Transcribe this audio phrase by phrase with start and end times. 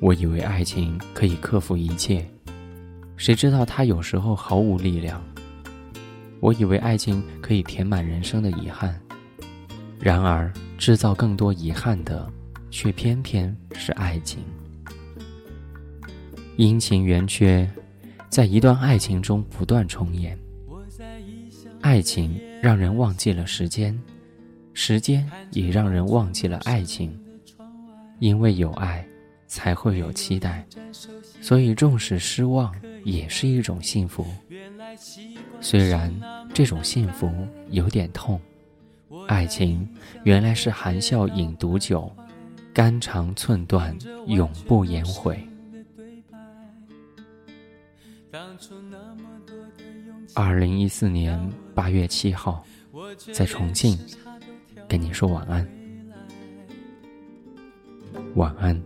[0.00, 2.28] 我以为爱情可以克服一切，
[3.16, 5.22] 谁知道它有时候毫无力量。
[6.40, 9.00] 我以为爱情可以填满人生的遗憾，
[10.00, 12.28] 然而制造更多遗憾的，
[12.68, 14.42] 却偏偏是爱情。
[16.56, 17.70] 阴晴圆缺，
[18.28, 20.36] 在一段爱情中不断重演。
[21.80, 23.96] 爱情让人忘记了时间，
[24.72, 27.16] 时间也让人忘记了爱情。
[28.18, 29.04] 因为有爱，
[29.52, 30.66] 才会有期待，
[31.42, 32.74] 所以纵使失望，
[33.04, 34.26] 也是一种幸福。
[35.60, 36.10] 虽然
[36.54, 37.30] 这种幸福
[37.68, 38.40] 有点痛，
[39.28, 39.86] 爱情
[40.24, 42.10] 原来是含笑饮毒酒，
[42.72, 43.94] 肝肠寸断，
[44.26, 45.38] 永不言悔。
[50.34, 51.38] 二零一四年
[51.74, 52.64] 八月七号，
[53.34, 53.98] 在重庆
[54.88, 55.68] 跟你说晚安，
[58.34, 58.82] 晚安。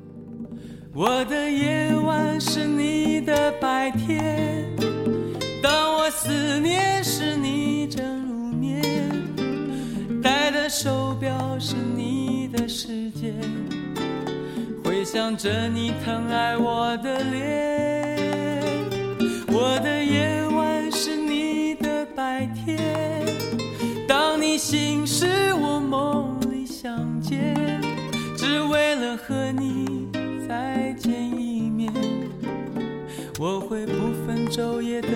[0.99, 4.67] 我的夜晚是你的白天。
[5.63, 8.83] 当我思念时，你正入眠；
[10.23, 13.35] 戴的手表是你的时间，
[14.83, 18.17] 回想着你疼爱我的脸。
[19.49, 22.81] 我的夜晚是你的白天，
[24.09, 25.27] 当你醒时，
[25.61, 27.55] 我梦里相见，
[28.35, 29.96] 只为了和你
[34.57, 35.16] 昼夜的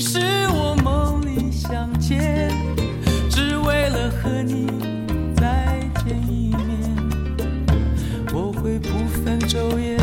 [0.00, 0.18] 是，
[0.48, 2.50] 我梦里相见，
[3.30, 4.66] 只为了和你
[5.36, 6.94] 再见一面。
[8.32, 9.96] 我会不分昼夜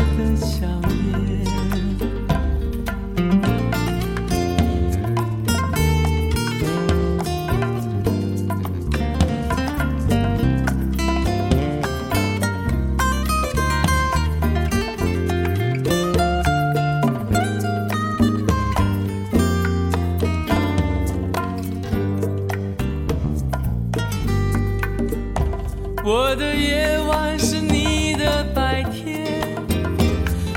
[26.06, 29.40] 我的夜晚是你的白天，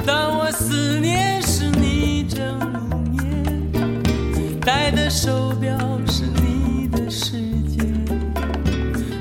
[0.05, 4.59] 当我思念时，你正入眠。
[4.59, 8.05] 戴的手表是你的时间，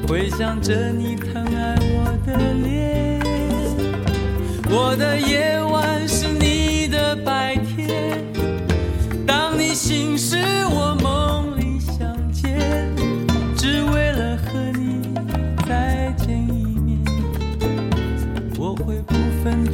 [0.09, 3.21] 回想着你疼爱我的脸。
[4.69, 5.96] 我的夜晚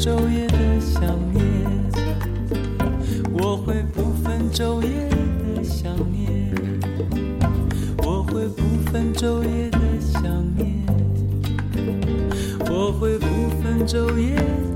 [0.03, 1.01] 昼夜的想
[1.33, 1.45] 念，
[3.33, 5.09] 我会不分昼夜
[5.55, 6.53] 的想念，
[7.99, 10.85] 我会不分昼夜的想念，
[12.69, 13.27] 我会不
[13.63, 14.72] 分昼夜。